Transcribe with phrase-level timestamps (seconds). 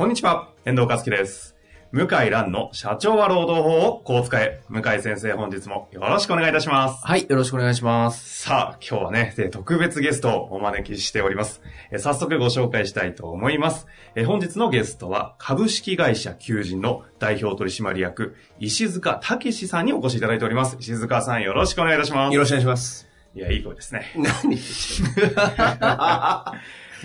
[0.00, 1.54] こんにちは、遠藤和樹です。
[1.92, 4.62] 向井蘭の社長は労働法をこう使え。
[4.70, 7.06] 向井先生本日もよろしくお願いいたします。
[7.06, 8.44] はい、よろしくお願いします。
[8.44, 11.60] さあ、今日はね、え特別ゲストをお招きしております。
[11.90, 13.86] え早速ご紹介したいと思います。
[14.14, 20.78] え本日のゲストは、株式会社求人の代表取締役、石塚武史さんにお越しいただいております。
[20.80, 22.32] 石塚さんよろしくお願いいたします。
[22.32, 23.06] よろしくお願いします。
[23.34, 24.06] いや、いい声ですね。
[24.16, 24.56] 何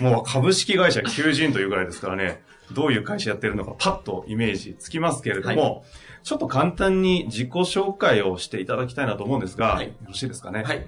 [0.00, 2.40] もう株式会社求人というぐらいですからね、
[2.72, 5.84] どういう会社やってるのかパッとイメージつきますけれども、
[6.22, 10.62] ちょっと簡単に自己紹介をしていただきたいなと思うんですが、はいよろしいですかね？
[10.62, 10.86] はい。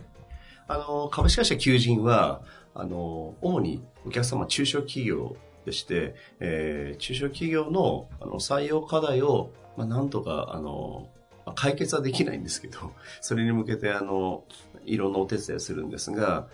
[0.66, 2.42] あの、株式会社求人は、
[2.74, 11.08] あの、主にお客様中小企業でして、えー中小企業のあの採用課題を、まあ、なんとか、あの、
[11.46, 12.92] まあ解決はできないんですけど、
[13.22, 14.44] それに向けて、あの、
[14.84, 16.48] いろんなお手伝いをするんですが、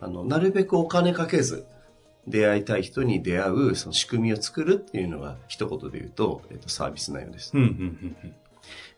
[0.00, 1.64] あの、なるべくお金かけず、
[2.26, 7.52] 出会いたい人に出会う、その仕組みを作るっていうのが、一言で言うと、えっと、サービス内容です。
[7.54, 8.34] うん、うん、うんうん。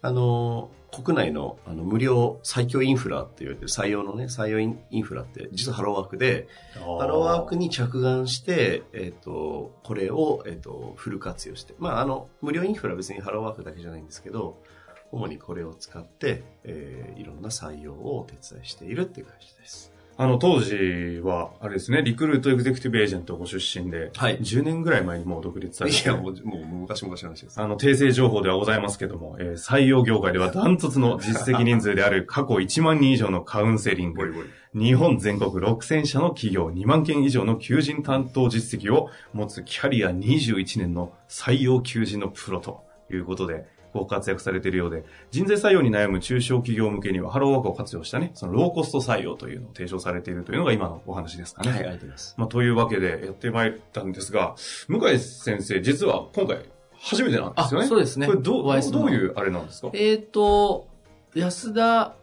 [0.00, 14.62] あの、国内のあの無料最強インフラって言われてる採用のね、採用インインフラって、実はハローワークで、ハローワークに着眼して、えっ、と、これを、えっ、と、フル活用して、まあ、あの、無料インフラは別にハローワークだけじゃないんですけど、
[15.10, 19.92] 主にこれを使って、えーいろんな採用をお手伝いしているっていう会社です。
[20.20, 24.38] あの、当時は、あれですね、リクルートエグゼクティブエージェントご出身で、はい。
[24.40, 27.60] 10年ぐらい前にもう独立されて、いや、もう、もう昔々の話です。
[27.60, 34.34] あの、訂正情報ではございますけども、えー採用業界ではダントツの実績人数である過去1万人以上のカウンセリング、
[34.74, 43.66] 日本全国6000社の企業2万件以上の求人担当実績を持つキャリア21年の採用求人のプロということで、
[43.98, 51.70] ご活躍されているようで、人材採用に悩む中小企業向けにはハローワークを活用したね、そのローコスト採用というのを提唱されているというのが今のお話ですかね。
[51.70, 52.34] はい、ありがとうございます。
[52.38, 54.54] まあ、というわけでやってまいったんですが、
[54.88, 56.64] 向井先生、実は今回
[57.00, 57.86] 初めてなんですよね。
[57.86, 59.90] あそうですねこれどう、どういうあれなんですか？
[59.94, 60.88] えっ、と、
[61.34, 62.14] 安田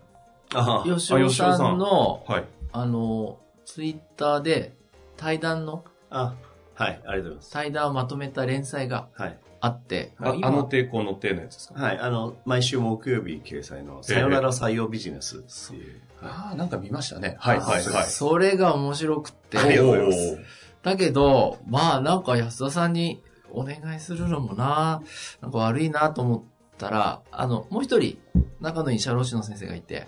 [0.54, 2.46] あ義雄さんの、はい。
[2.72, 4.76] あの、ツイッターで
[5.18, 6.36] 対談の、あ、
[6.76, 7.52] はい、ありがとうございます。
[7.52, 9.40] 対談をまとめた連載がはい。
[9.66, 11.82] あって、ああ今の抵抗の抵のやつですか？
[11.82, 15.92] はい、あの、毎週木曜日掲載の、さよなら採用ビジネスっていう。
[15.92, 17.36] はいああ、なんか見ましたね。
[17.40, 18.06] はい、はい、はい。
[18.06, 20.40] それが面白くって、ありがとうございます
[20.82, 23.22] だけど、まあなんか安田さんに
[23.52, 25.04] お願いするのもな、
[25.42, 26.44] なんか悪いなと思っ
[26.78, 28.18] たら、あの、もう一人、
[28.60, 30.08] 仲のいい社労士の先生がいて、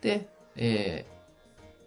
[0.00, 1.06] で、え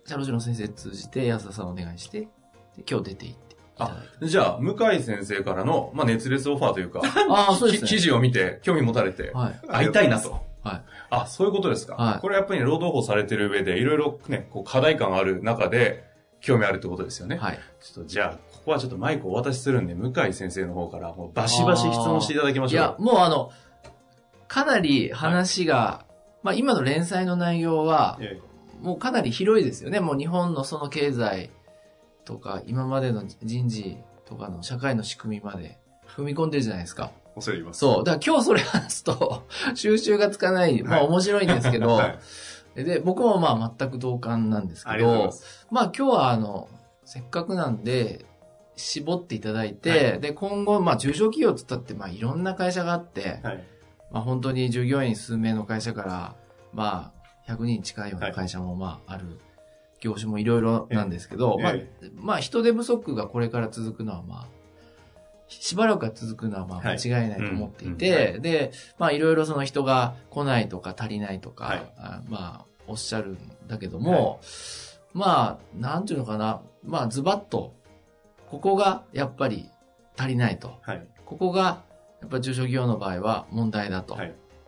[0.06, 3.40] ー、社労士の先生通じて安田さんお願いして、で今日出て行っ
[3.76, 4.28] ていただいて。
[4.28, 7.88] じゃあ、向井先生からの、まあ、熱烈オファーというか、ああ、そうですね。
[7.88, 9.68] き記事を見て興味持たれて、はい。
[9.68, 10.44] 会いたいなと。
[10.64, 10.82] はい。
[11.10, 11.96] あ、そういうことですか。
[11.96, 16.04] はいこれやっぱりね労働法されてる上で、いろいろね、こう課題感ある中で、
[16.42, 17.38] 興味あるってことですよね。
[17.38, 17.60] はい。
[17.82, 22.80] ちょっとじゃあ、ここはちょっとマイクをお渡しするんで、向井先生の方から、もうバシバシ質問していただきましょう。
[22.80, 23.52] いや、もうあの、
[24.48, 26.06] かなり話が、
[26.44, 28.40] まあ今の連載の内容は、え
[28.82, 30.00] もうかなり広いですよね。
[30.00, 31.50] もう日本のその経済
[32.26, 37.12] とか、今までの人事とかの社会の仕組みまで踏み込んでるじゃないですか。
[37.14, 37.80] え恐れ入ります。
[37.80, 38.04] そう。
[38.04, 39.44] だから今日それ話すと、
[39.76, 42.20] 収集がつかない、まあはい面白いんですけど、はい
[42.84, 45.32] で、僕もまあ全く同感なんですけど
[45.72, 46.68] ま、あ今日はあの、
[47.06, 48.26] せっかくなんで、
[48.76, 53.64] 絞っていただいて、で、今後、まあ中小企業って言ったって、まあいろんな会社があって、はい。
[54.12, 56.36] まあ本当に従業員数名の会社から、
[56.74, 57.14] ま
[57.48, 59.40] あ100人近いような会社もまあある
[60.06, 64.48] 業種もいろいろなんですけど、まあえまあ人手不足がこれから続くのはまあ、
[65.48, 73.38] しばらくは続くのはまあ間はい違いないと思っていうんて、で、まあいろいろその人が来ないとか足りないとか、はいあまあおっしゃるん
[73.68, 74.40] だけども、
[75.14, 77.74] まあ、なんていうのかな、まあズバッと、
[78.50, 79.70] ここがやっぱり
[80.16, 80.78] 足りないと。
[80.82, 81.08] はい。
[81.26, 81.82] ここが、
[82.22, 84.18] やっぱ中小企業の場合は問題だと。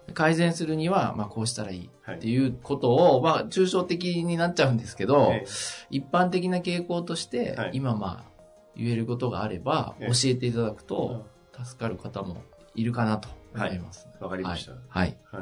[0.08, 0.14] はい。
[0.14, 5.46] 改善するには、まあこうしたらいいはいっていうことを、まあ抽象的になっちゃうんですけど、え
[5.90, 8.32] 一般的な傾向として、はい今まあ
[8.76, 11.26] 言えることがあれば、え教えていただくえと、
[11.64, 12.44] 助かる方も
[12.76, 14.08] いるかなと思います。
[14.20, 14.74] わかりました。
[14.88, 15.18] はい。
[15.32, 15.42] はい。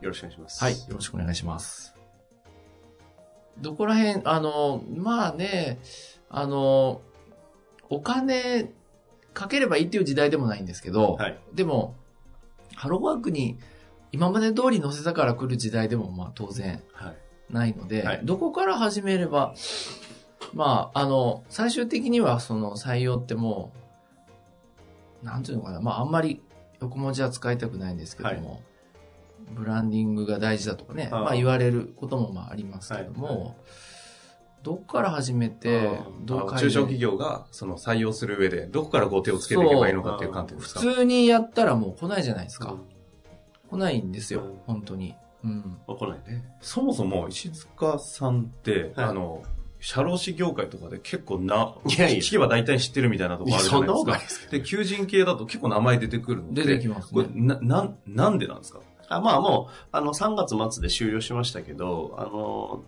[0.00, 0.64] よろしくお願いします。
[0.64, 0.72] はい。
[0.72, 1.94] よろしくお願いします。
[3.58, 5.78] どこら辺、あの、まあね、
[6.30, 7.02] あの、
[7.90, 8.72] お金
[9.34, 11.38] かければいいっていう時代でもないんですけど、はい。
[11.52, 11.94] でも、
[12.74, 13.58] ハローワークに
[14.12, 17.16] 今まで通り載せたから来る時代でもまあ当然はい。
[17.52, 18.20] ないので、はい。
[18.22, 19.54] どこから始めれば、
[20.54, 23.72] まあ、あの、最終的にはその採用っても
[25.22, 26.40] う、なんていうのかな、まああんまり
[26.80, 28.62] 横文字は使いたくないんですけども、
[29.50, 33.36] ブランディングが大事だとかね、まあ言われることもまあありますけども、はい。
[33.36, 33.54] は
[34.62, 40.80] どっから始めてどう中小企業がその採用する上で、どこからこう手をつけていけばいいのかっていう観点ですか？
[40.80, 42.72] 普通にやったらもう来ないじゃないですか。
[42.72, 42.80] うん
[43.70, 45.14] 来ないんですようん、本当に。
[45.44, 45.78] うん。
[45.86, 46.44] まあ来ないね。
[46.60, 49.44] そもそも石塚さんって、はいあの、
[49.78, 54.18] 社労士業界とかで結構な、聞けば大体知ってるみたいなところあるじゃないですか。
[54.18, 57.22] ですで、求人系だと結構名前出てくるので、出てきますね。
[57.22, 58.80] これな、なん、なんでなんですか？
[59.08, 62.82] あまあもう、あの、3月末で終了しましたけど、あの、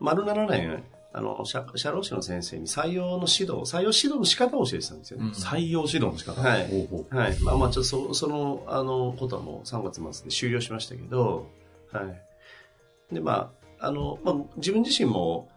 [0.00, 5.26] 丸7年、あの、社社労士の先生に採用の指導、採用指導の仕方を教えてたんですよね。
[5.26, 6.40] うん採用指導の仕方。
[6.40, 7.40] はいはい。
[7.40, 11.46] まあまあ、ちょっとそその、あの、ことはもう3月末で終了しましたけど、
[11.90, 13.14] はい。
[13.14, 15.48] で、まあ、あの、まあ、自分自身も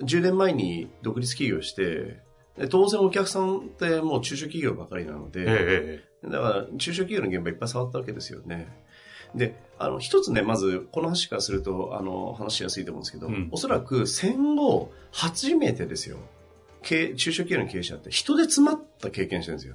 [0.00, 2.22] 10年前に独立起業して、
[2.56, 8.68] で当然お客さんってもう中小企業ばかりなので、えええだから、中小企業の現場いっぱい触ったわけですよね。
[9.34, 13.48] で、あの、一つね、まず、この話からすると、あの、話しやすいと思うんですけど、うん。
[13.50, 16.18] おそらく戦後、初めてですよ。
[16.82, 19.74] 経営中小企業の経営者って人で詰まった経験してるんですよ。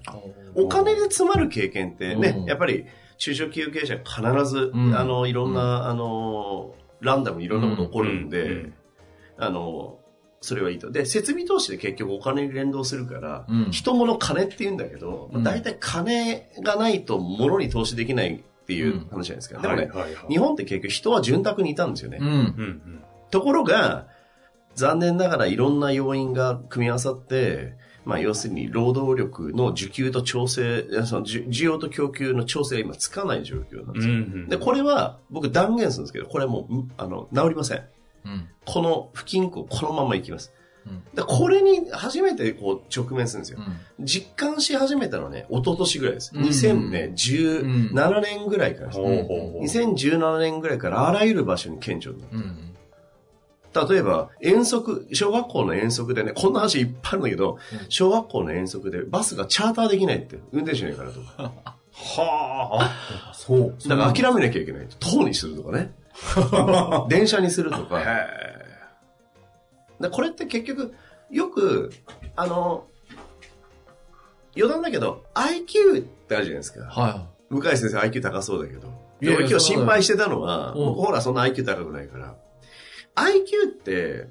[0.55, 2.45] お金で詰まる経験ってね、うん。
[2.45, 2.85] やっぱり
[3.17, 4.95] 中小企業経営者は必ず、うん。
[4.95, 8.51] あの、いろんな、あの、ランダムにいろんなこと起こるんで、うん。
[8.51, 8.73] うん。
[9.37, 9.99] あの、
[10.41, 10.91] それはいいと。
[10.91, 13.71] で、設備投資で結局お金に連動するから、うん。
[13.71, 15.43] 人物金って言うんだけど、うん。
[15.43, 19.59] 大体金がないと物に投資できないっていう話じゃないですか。
[19.59, 22.19] でもね、はいはいはい日本って結局人は潤沢にいたんですよね。
[22.21, 22.31] うんう。
[22.31, 23.03] んうん。
[23.31, 24.05] ところが、
[24.75, 27.73] 残念ながらいろんな要因が組み合わさって、
[28.05, 34.47] まあ要するに労働力の需給と調整、その需需要と供給の調整が今つかない状況なんですよ。
[34.47, 37.83] で、これは僕断言するんですけど、これはもう、んあの、治りません。
[38.25, 38.47] うん。
[38.65, 40.53] この不均衡、このままいきます。
[40.85, 43.59] うこれに初めてこう直面するんですよ。
[43.59, 46.31] うん実感し始めたのはね、一昨年ぐらいです。
[46.33, 49.23] うん2017年ぐらいからですね。
[49.27, 49.63] ほうほうほう。
[49.63, 52.37] 2017年ぐらいからあらゆる場所に顕著になる。
[52.37, 52.69] うん。
[53.89, 61.51] 例えば、遠足、小学校の遠足でね、こんな話いっぱいあるんだけど、うん小学校の遠足でバスがチャーターできないって、運転手いないからとか。
[61.91, 63.75] はあ、そう。
[63.87, 64.87] だから諦めなきゃいけない。
[64.99, 65.91] 塔にするとかね。
[67.09, 68.01] 電車にするとか。
[69.99, 70.93] へでこれって結局、
[71.31, 71.91] よく、
[72.35, 72.87] あの、
[74.55, 76.85] 余談だけど、IQ ってあるじゃないですか。
[76.85, 78.87] は向井先生 IQ 高そうだけど。
[79.21, 82.35] いやいや俺今日心配してたのは、うん僕ほらそんな IQ 高くないから。
[83.15, 84.27] IQ って、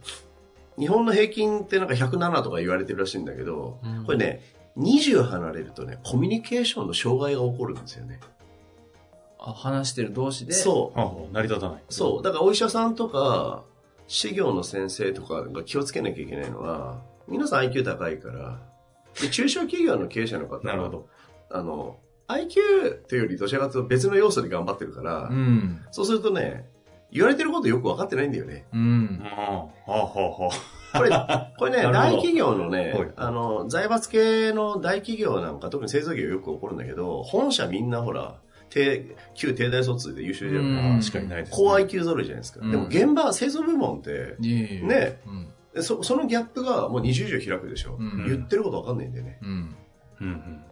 [0.79, 4.43] 日本の平均ってなんか107とか言われてるらしいんだけど、うんこれね、
[4.79, 8.20] 20離れるとね、コミュニケーションの障害が起こるんですよね。
[8.23, 8.26] い。
[9.41, 10.53] あ、話してる同士で。
[10.53, 10.93] そ
[11.31, 11.35] う。
[11.35, 11.82] 成り立たない。
[11.88, 12.23] そう。
[12.23, 13.65] だからお医者さんとか、
[14.08, 18.58] 修行の先生とかが気をつけなきゃいけないのは、皆さん IQ 高いから、
[19.20, 21.08] で中小企業の経営者の方はなるほど。
[21.50, 25.84] あの、IQ っていうよりどちらかというと別の要素で頑張ってるから、うん。
[25.90, 26.66] そうするとね、
[27.10, 28.66] 言われてることよく分かってないんだよね。
[28.72, 29.20] うん。
[29.22, 30.99] はあ、はあ、はあ。
[30.99, 31.10] これ、
[31.58, 38.36] これね、 大企業のはねい、あの、財閥系の大企業なんか、特に製造業よく起こるんだけど、本社みんなほら、
[38.70, 41.44] 低、旧低大卒で優秀じゃないです、ね。
[41.51, 42.60] 高 IQ 揃いじゃないですか。
[42.63, 45.48] うんでも現場、製造部門って、ねうん。
[45.75, 47.96] でそそのギャップがもう20以上開くでしょ。
[47.98, 49.39] うん言ってること分かんないんでね。
[49.43, 49.77] うん。
[50.20, 50.65] うんうん。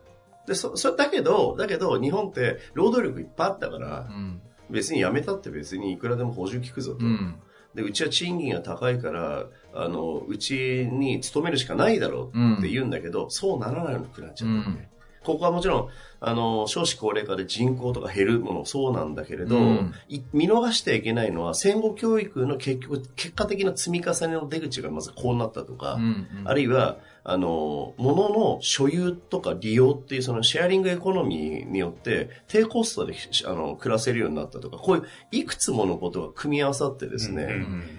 [0.47, 4.41] で、そ、そだけど、だけど、日本って労働力いっぱいあったからう、ん。
[4.71, 7.05] 別に辞めたって別にいくらでも補充効くぞと。
[7.05, 7.37] うん。
[7.75, 14.89] で、うちは賃金が高いから、あの、うちに勤めるしかないだろうって言うんだけど、そうならないのくなっちゃったわけ、うん
[15.27, 15.89] ここはもちろん、
[16.21, 26.27] あの、少子高齢化で人口とか減るものそうなんだけれど、うんい見逃してはいけないのは、戦後教育の結局、結果的な積み重ねの出口がまずこうなったとか、うん。
[26.45, 33.15] あるいは、あの、物の所有とか利用っていうそのシェアリングエコノミーによって低コストで
[33.47, 37.96] あの暮らせるようになったとか、こういういくつものことが組み合わさってですね、うんうんじ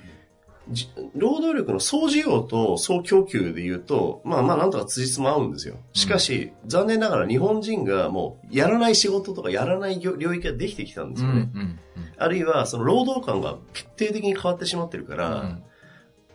[1.15, 5.75] 労働力の総需要と総供給で言うと、まあまあなんとか辻褄合うんですよ。
[5.93, 11.49] しかし、残念ながら日本人がもうやらない仕事とかやらない領領域ができてきたんですよね。
[11.53, 11.79] うん。
[12.17, 15.59] あるいはその労働観が決定的に変わってしまってるから、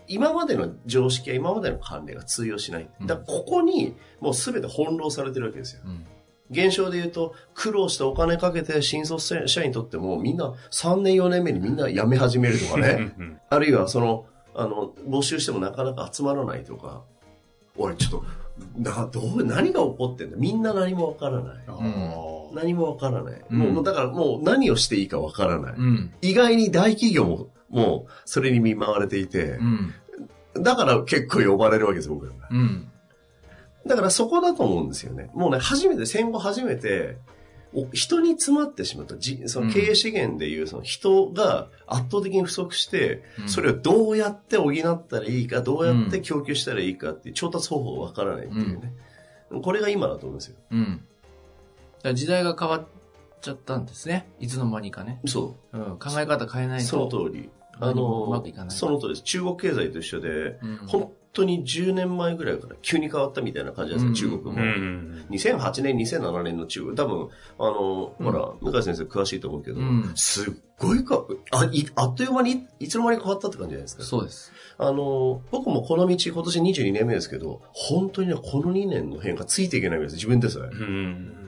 [0.09, 2.89] 今までの常識や今までの慣例が通用しない。
[3.03, 5.83] だからここにもう全て翻弄されてるわけですよ。
[5.85, 6.07] うん。
[6.52, 13.14] 現象で言うと、苦労してお金かけて新卒社員にとってもみんな3年4年目にみんな辞め始めるとかね。
[13.18, 17.02] うんあるいはその、あの、募集してもなかなか集まらないとか、
[17.76, 18.25] 俺ちょっと、
[18.78, 21.56] な、どう、何が起こってんだみんな何もわからない。
[22.54, 23.42] 何もわからない。
[23.50, 25.75] うんもう、だからもう何をしていいかわからない。
[25.76, 26.12] うん。
[26.23, 29.94] 意外に大企業も、もう、それに見舞われていてう、ん。
[30.62, 32.49] だから結構呼ばれるわけです、僕らが。
[32.50, 32.91] うん。
[33.87, 35.31] だからそこだと思うんですよね。
[35.35, 37.17] もうね、初めて、戦後初めて、
[37.75, 39.17] お人に詰まってしまった。
[39.17, 48.93] じその経営資源でいうその人が圧倒的に不足して、うんそれをどうやって補ったらいいか、どうやって供給したらいいかっていう調達方法がわからないっていうね。
[49.62, 50.57] これが今だと思うんですよ。
[50.71, 51.01] うん。
[52.15, 52.87] 時代が変わっ
[53.41, 54.29] ちゃったんですね。
[54.39, 55.21] いつの間にかね。
[55.27, 55.99] そうん。
[55.99, 56.79] 考え方変えなう。
[56.79, 57.29] いそのと。
[57.29, 57.49] 通り。
[57.81, 59.23] あの、うまくいかないその通りです。
[59.23, 64.62] 中国経済と一緒で、うん本当に10年前ぐらいから急に変わったみたいな感じなんですよ、うん中国も。
[64.62, 65.26] うん。
[65.31, 74.02] 2008年、2007年の中国、多分、あの、うんほら、向井先生詳しいと思うけど、うんすっごいか、あ、い、あっという間に、いつの間に変わったって感じじゃないですか。
[74.02, 74.52] そうです。
[74.76, 80.64] あの、僕もこの道、今年22年目ですけど、本当にね、この2年の変化ついていけないわけです、自分でさえ。
[80.64, 81.41] うん。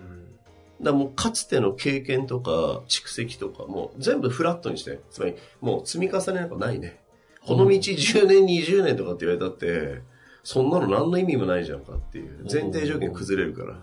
[0.91, 7.01] らもう、かつての経験とか、蓄積とか、もう全部フラットにして、つまり、もう積み重ねなんかないね。
[7.47, 10.01] この道10年、20年とかって言われたって、
[10.43, 13.79] そんなの何の意味もないじゃんかっていう、前提条件崩れるから。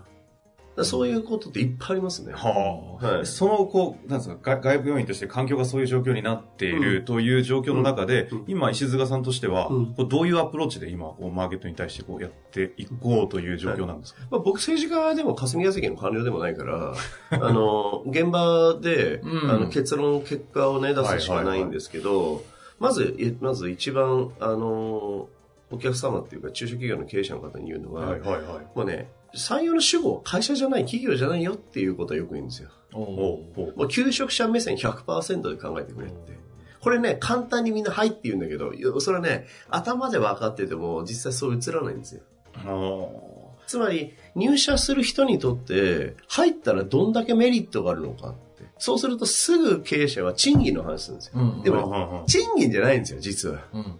[0.84, 2.32] そういうことっていっぱいありますね。
[2.32, 3.26] はあ、はい。
[3.26, 8.44] その、こう、なんですか、外外部要因として環境がそういう状況になっているという状況の中で、うん。
[8.46, 9.86] 今、石塚さんとしては、うん。
[9.94, 16.94] こうどういうアプローチで今、こうマーケットに対してこうやっていこうという状況なんですか、まあ、僕政治家でも霞が関の官僚でもないから、
[17.30, 19.50] あの、現場で、うん。
[19.50, 22.42] あの結論、結果をね、出すしかないんですけど、
[22.78, 25.28] まず、えまず一番、あの、
[25.70, 28.40] お客様っていうか、中小企業の経営者の方に言うのは、はいはい。
[28.76, 32.68] もうね、採用の主語は会社じゃない、企業じゃないよっていうことはよく言うんですよ。
[32.92, 33.40] も
[33.76, 36.38] う求職者目線100%で考えてくれって。
[36.80, 42.22] これね、簡単にみんなはいって言うんだけど、それはね、頭で分かってても、実際そう映らないんですよ。
[42.54, 48.64] はつまり、入社する人にとって、入ったらどんだけメリットがあるのかって。
[48.78, 51.40] そうするとすぐ経営者は賃金の話するんですよ。
[51.40, 51.62] うん。
[51.62, 53.64] であも、賃金じゃないんですよ、実は。
[53.72, 53.98] うん。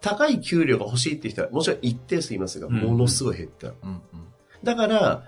[0.00, 3.68] 高い給料が欲しいって人は、もちろん一定数いますが、うんものすごい減った。
[3.68, 4.00] うん。
[4.62, 5.22] だから、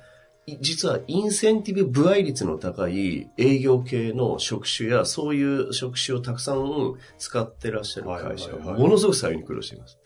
[0.47, 9.99] い実はインセンティブ部合率の高い営業系の職種やそういう職種をたくさん使ってらっしゃる会社はものすごく採用に苦労しています。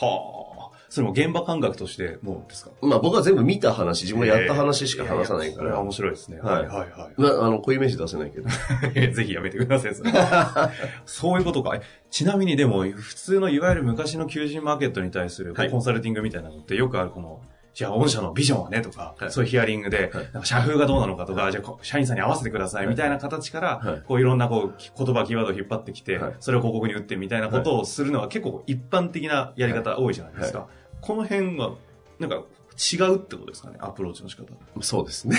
[0.00, 0.52] はあ。
[0.88, 2.70] それも現場感覚として、もうですか？
[2.82, 6.38] まあ僕は全部見た話、自分がやった話しか話さないからこれは面、白いですね。
[6.38, 7.14] はいはいはいはい。
[7.16, 8.48] まあ、あの、こういう名詞出せないけど。
[9.14, 10.10] ぜひやめてください、それ
[11.06, 11.76] そういうことか。
[11.76, 17.40] えちなみにでも、普通のいわゆる昔の求人マーケットに対するはいコンサルティングみたいなのってよくあるこの、
[17.74, 19.32] じゃあ御社のビジョンはねとか、はい。
[19.32, 20.24] そういうヒアリングで、はい。
[20.32, 24.02] なんか社風がどうなのかとか、じゃあこ社員さんに合わせてくださいみたいな形から、はい。
[24.06, 26.36] こういろんなこう言葉、キーワードを引っ張ってきて、はい。
[26.40, 30.68] それを広告に打ってみたいなことをするのは結構一般的なやり方多いじゃないですか。
[31.00, 31.70] この辺が、
[32.18, 34.52] なんか違うってことですかね、アプローチの仕方。
[34.80, 35.38] そうですね。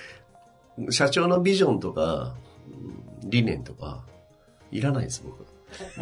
[0.90, 2.34] 社長のビジョンとか、
[2.68, 4.04] うん理念とか、
[4.70, 5.44] いらないです、僕。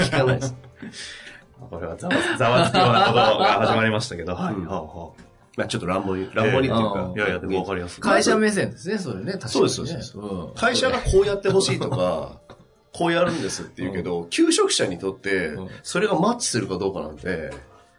[0.03, 0.57] 聞かないです。
[1.71, 4.67] これはざわざわつくようなことが始まりましたけど、はい、うん。
[4.67, 7.19] はあはあまあちょっと乱暴に、乱暴にっていうかえ。
[7.19, 8.01] いやいや、でもわかりやすい。
[8.01, 9.33] 会社目線ですね、それね。
[9.33, 9.51] 確かにね。
[9.51, 12.41] そうですそうですうん会社がこうやってほしいとか、
[12.93, 17.51] こうやるんですって言うけど、求職者にとってうん、それがマッチするかどうかなんて、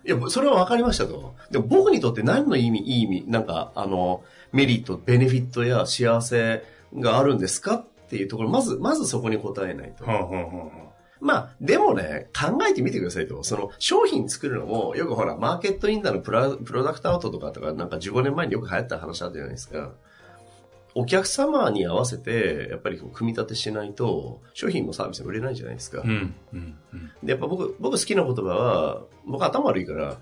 [0.05, 1.33] いや、それは分かりましたと。
[1.49, 6.63] でも僕にとって何の意味、いい意味、なんか、あの、メリット、ベネフィットや幸せ
[6.95, 10.05] があるんですかっていうところ、まず、まずそこに答えないと。
[10.05, 10.82] はあはあは
[11.23, 13.43] まあ、でもね、考えてみてくださいと。
[13.43, 19.93] その、商品作るのも、よくほら、マーケットインダのプラプロダクトアウトとかとか、なんか15年前によく流行った話あったじゃないですか。
[20.95, 26.01] お客様に合わせて、やっぱり組み立てしないと、商品もサービスも売れないじゃないですか。
[26.01, 27.11] あうん、うん、うん。
[27.23, 30.19] で、やっぱ僕、僕好きな言葉は、僕頭悪いから、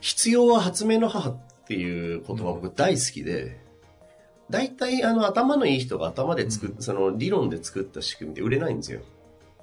[0.00, 3.58] 必要は発明の母っていう言葉僕大好きで、
[4.50, 9.00] 大体あの頭のいい人が頭で作っ、その理論で作った仕組みって売れないんですよ。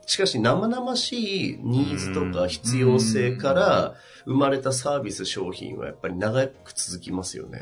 [0.06, 3.96] しかし生々しいニーズとか必要性から
[4.26, 7.62] 生まれたサービス商品はやっぱり長く続きますよね。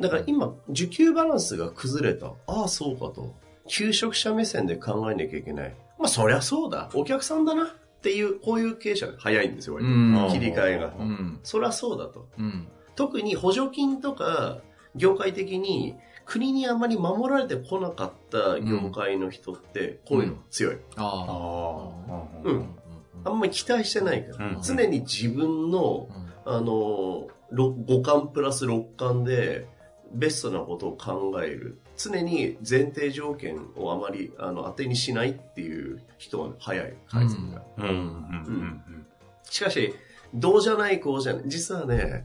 [0.00, 2.32] だから今、需給バランスが崩れた。
[2.46, 3.34] ああ、そうかと。
[3.66, 5.74] 求職者目線で考えなきゃいけない。
[5.98, 6.88] まあ、そりゃそうだ。
[6.94, 7.64] お客さんだな。
[7.64, 7.66] っ
[8.02, 10.94] ていう、こういう経営者が早いんですよ、割とうん切り替えが。
[10.98, 11.38] うん。
[11.42, 12.26] そりゃそうだと。
[12.38, 12.66] うん。
[12.96, 14.58] 特に補助金とか、
[14.94, 20.76] 業界的に国にあまり守られてこなかった業界の人って、こういうの強い。
[20.96, 22.44] あああ。
[22.44, 22.50] うあ。
[22.50, 22.76] うんん。
[23.24, 24.46] あんまり期待してないから。
[24.46, 29.66] うん常に自分のうんあの、ろ五感プラス六感で、
[30.12, 31.78] ベストなことを考える。
[31.96, 37.62] 常に前提条件をあまりあの当てにしないっていう人は早い、改善が。
[37.78, 39.06] うんうんうん
[39.44, 39.94] しかし、
[40.32, 41.42] どうじゃないこうじゃない。
[41.46, 42.24] 実はね、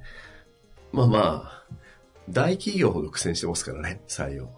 [0.91, 1.65] まあまあ、
[2.29, 4.49] 大企業ほど苦戦してますからね、採用。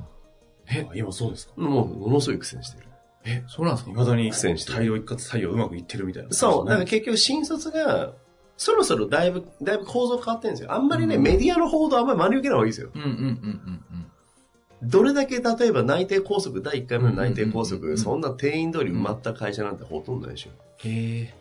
[0.69, 1.53] え、今そうですか？
[1.57, 2.87] もう、ものすごい苦戦してる。
[3.25, 3.91] え、そうなんですか？
[3.91, 6.29] いまだに苦戦してる大量一括採用うまくいってるみたいな。
[6.31, 8.13] そう、だからね結局新卒が、
[8.57, 10.73] そろそろだいぶ、だいぶ構造変わってるんですよ。
[10.73, 12.89] あんまりね、うんメディアの報道あんまり真に受けない方がいいですよ。
[12.95, 14.11] うんうんうんうん
[14.83, 20.51] どれだけ例えば内定拘束、第1回目の内定拘うんうんうんうん束、そんな定員通り埋まった会社なんてほとんどないでしょ。
[20.85, 20.91] うん。
[20.91, 21.33] へえ。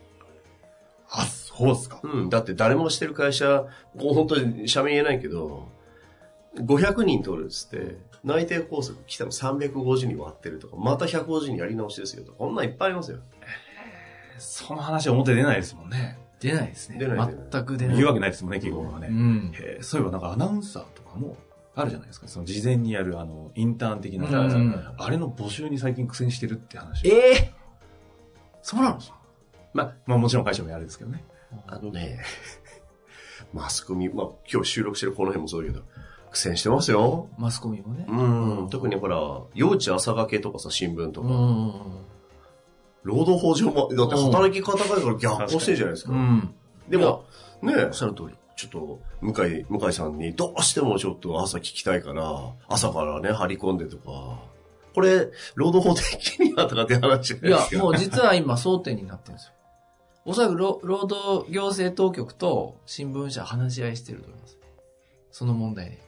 [1.11, 2.01] あ、そうですか。
[2.03, 3.67] うん、だって誰もしてる会社、
[3.99, 5.69] こう本当に社名言えないけど、
[6.57, 13.19] 500人取るっつって、内定拘束来たの350人割ってるとか、また150人やり直しですよとか、こんなんいっぱいありますよ。
[14.39, 16.19] その話表出ないですもんね。
[16.41, 16.99] 出ないですね。
[16.99, 17.97] 出ない全く出ない。
[17.97, 19.09] 言うわけないですもんね、企業はね。
[19.09, 19.53] うん。
[19.81, 21.37] そういえばなんかアナウンサーとかも
[21.75, 22.29] あるじゃないですか。
[22.29, 27.09] その事前にやるあの、インターン的な、うんうんあれの募集に最近苦戦してるって話。
[27.09, 27.53] ええ
[28.63, 28.99] そうなの？
[29.73, 31.25] ままあもちろん会社もやるんですけどね。
[31.67, 32.21] あ、あのね、
[33.55, 35.85] マスコミ、まあ今日収録してるこの辺もそうだけど、
[36.37, 37.29] 苦戦してますよ。
[37.39, 38.05] マスコミもね。
[38.07, 39.17] うん、特にほら、
[39.55, 41.73] 幼稚朝がけとかさ、新聞とか、うん。
[43.05, 46.13] 労働法上も、だって働き方がいいから逆行してるじゃないですか。
[46.13, 46.55] うん。
[46.91, 47.25] でも、
[47.63, 48.35] ねおっしゃる通り。
[48.55, 54.43] ちょっと、向井、向井さんにどうしてもちょっと朝聞きたいから、朝からね、張り込んでとか、
[54.95, 57.83] これ、労働法的にはとかって話じゃないいやです、か。
[57.83, 59.53] もう実は今争点になってるんですよ。
[60.27, 64.59] おそらく労労働行政当局と新聞社話し合いしてると思います。
[65.31, 66.06] その問題で。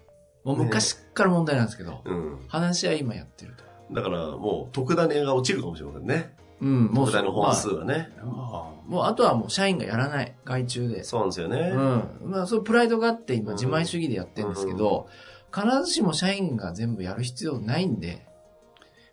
[0.49, 2.39] もう昔から問題なんですけど、うん。
[2.49, 3.65] 話し合い今やってると。
[3.95, 6.35] だから、もう、特ダネが落ちるかもしれませんね。
[6.63, 8.11] うん、もう特ダネの本数まはね。
[8.19, 10.35] ああもうあとはもう社員がやらない。
[10.47, 11.05] 外注で。
[11.05, 11.59] そうなんですよね。
[11.75, 12.31] うん。
[12.31, 15.07] まあ、そういうプライドがあって今自前主義でやってるんですけど、
[15.55, 18.27] 必ずしも社員が全部やる必要ないんで、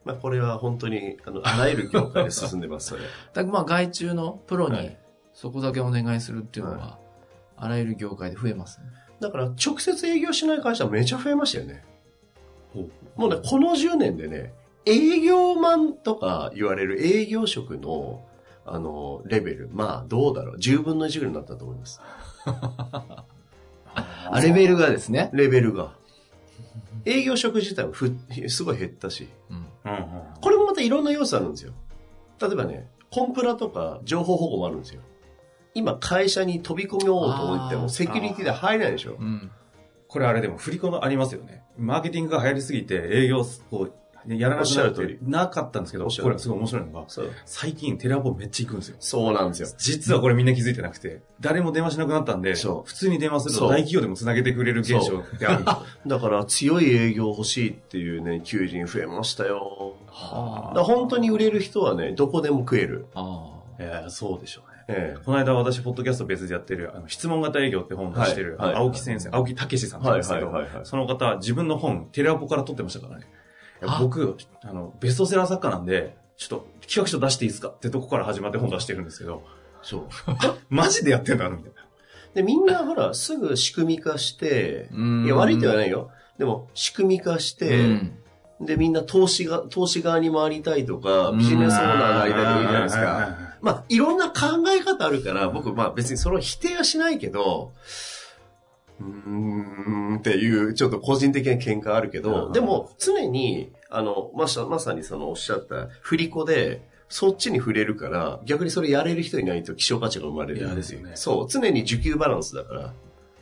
[0.05, 3.01] まあ、これは本当に、あの、あらゆる業界で進んでます、それ。
[3.33, 4.97] だまあ外注のプロにはい
[5.33, 6.97] そこだけお願いするっていうのは、
[7.57, 8.85] あらゆる業界で増えますね。
[9.19, 11.83] だから、直接営業しない会社めちゃ増えましたよね。
[13.15, 14.53] もうね、この10年でね、
[14.85, 18.23] 営業マンとか言われる営業職の、
[18.65, 20.57] あの、レベル、まあ、どうだろう。
[20.57, 22.01] 10分の1ぐらいになったと思います。
[23.95, 25.29] あ、レベルがですね。
[25.33, 25.93] レベルが。
[27.05, 28.11] 営業職自体もふ
[28.47, 29.29] すごい減ったし。
[29.49, 29.57] うん。
[29.57, 30.05] うんうん
[30.41, 31.73] これもまたいろんな要素あるんですよ。
[32.39, 35.01] 例えばね、コンプラとか情報保護もあるんですよ。
[35.75, 39.17] 今、会社に飛び込みようと思っても、セキュリティで入れないでしょ。
[39.19, 39.51] うん。
[40.07, 41.63] これあれでも振り子のありますよね。
[41.77, 43.93] マーケティングが流行りすぎて営業こう
[44.33, 47.05] やらなくなっしゃる通りってなかったんですけど、これすごい面白いのが。
[47.45, 48.95] 最近テレアポめっちゃ行くんですよ。
[48.99, 49.67] そうなんですよ。
[49.77, 55.65] 実はこれみんな気づいてなくて、誰も電話しなくなったんで、普通に電話すると大企業でも繋げてくれる現象ってある。
[56.07, 59.95] だから、強い営業欲しいっていうね、求人増えましたよ。
[60.07, 63.07] はだから本当に売れる人はね、どこでも食える。
[63.13, 63.51] あ。
[63.51, 64.74] あいやそうでしょうね。
[64.87, 70.03] えこの間私、ポッドキャスト別でやってる、あの質問型営業って本を出してる、はいはい青木先生、青木武さんえ。
[70.03, 70.85] はいなんですけど、はいはいはい。
[70.85, 73.25] その方、自分の本、テレアポから取ってましたからね。
[73.99, 77.69] 僕、あの、ベストセラー作家なんで、ちょっと企画書出していいですか？
[77.69, 79.43] ってとこから始まって本出してるんですけど、
[79.81, 80.01] そう。
[80.69, 81.71] マジでやってんだみたいな。
[82.33, 86.11] で、みんなほら、すぐ仕組み化して、うんいや、悪いって言わないよ。
[86.37, 88.19] でも、仕組み化して、うん。
[88.61, 93.37] で、みんな投資が、投資側に回りたいとか、ビジネスオーナーになりたいとか言うじゃないですか。
[93.65, 97.73] まあ、いろんな考え方あるから、僕、まあ別にそれを否定はしないけど、
[99.01, 110.75] うーんっていう、ちょっと個人的な見解あるけうど、んでも常に、あの、まさまさにそのおっしゃった振り子で、そっちに触れるから、逆にそれやれる人いないと希少価値が生まれる。
[110.75, 112.93] ですよねそう、常に需給バランスだから。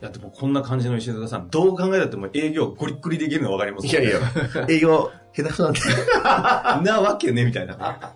[0.04, 4.20] いや、でもこんな感じの石塚さん、どう考えたっても営業ゴリッゴリできるのわかりますいやいや、
[4.68, 5.80] 営業、下手くそなんで。
[6.90, 8.14] なわけね、みたいな。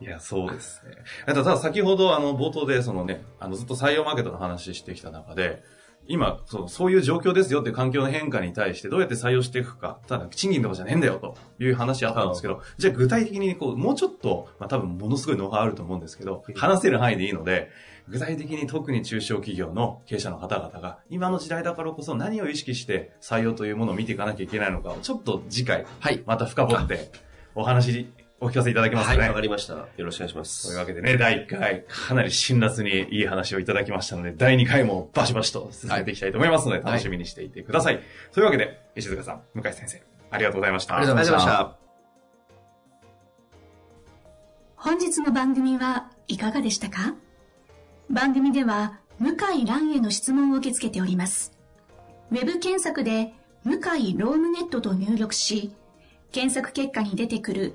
[0.00, 0.96] いや、そうですね。
[1.26, 5.62] ただ先ほど、あの、冒頭で、そのね、あの、ずっと採用マーケットの話してきた中で、
[6.06, 11.36] 今、そう、そういう状況ですよっていう環境の変化に対してどうやって採用していくか、ただ、賃金とかじゃねえんだよと。
[11.60, 17.70] いう話あったんですけど、じゃあ具体的に、こう、もうちょっと、まあ多分ものすごいノウハウあると思うんですけど、話せる範囲でいいので、
[18.08, 26.22] 具体的に特に中小企業の経営者の方々が、今の時代だからこそ何を意識して採用というものを見ていかなきゃいけないのかを、ちょっと次回、はい。
[26.26, 27.12] また深掘って
[27.54, 28.10] お話
[28.44, 29.20] お聞かせいただけますかね。
[29.20, 29.74] はい、わかりました。
[29.74, 30.66] よろしくお願いします。
[30.66, 38.00] というわけでね、第1回、かなり辛辣にいい話をいただきましたので、第2回もバシバシと進めていきたいと思いますので、はい楽しみにしていてください。
[38.32, 40.02] というわけで、石塚さん、向井先生、
[40.32, 40.96] ありがとうございました。
[40.96, 41.76] ありがとうございましたありがとうございまし
[44.74, 44.82] た。
[44.90, 47.14] 本日の番組はいかがでしたか？
[48.10, 51.52] 番組では向井蘭への質問を受け付けております。
[52.32, 55.72] ウェブ検索で向井ロームネットと入力し、
[56.32, 57.74] 検索結果に出てくる